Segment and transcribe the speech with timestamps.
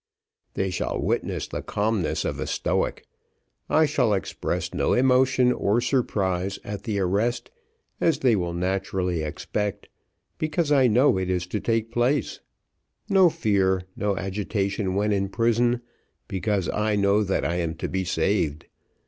[0.55, 3.05] They shall witness the calmness of a stoic;
[3.69, 7.51] I shall express no emotion or surprise at the arrest,
[7.99, 9.89] as they will naturally expect,
[10.39, 12.39] because I know it is to take place
[13.09, 15.81] no fear no agitation when in prison,
[16.27, 18.65] because I know that I am to be saved.